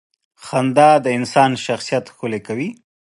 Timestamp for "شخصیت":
1.65-2.05